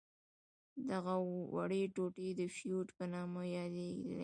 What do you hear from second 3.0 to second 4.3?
نامه یادیدلې.